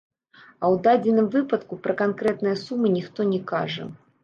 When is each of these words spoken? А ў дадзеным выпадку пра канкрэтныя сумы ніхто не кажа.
А 0.35 0.65
ў 0.73 0.79
дадзеным 0.87 1.27
выпадку 1.35 1.79
пра 1.85 1.97
канкрэтныя 2.01 2.55
сумы 2.65 2.87
ніхто 2.97 3.31
не 3.37 3.43
кажа. 3.55 3.89